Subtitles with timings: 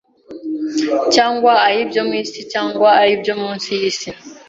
[1.15, 4.09] cyangwa ay’ibyo mu isi, cyangwa ay’ibyo munsi y’isi.